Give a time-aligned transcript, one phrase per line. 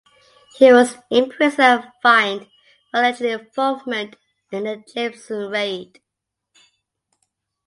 [0.55, 2.47] He was imprisoned and fined
[2.89, 4.15] for alleged involvement
[4.51, 6.01] in the Jameson Raid.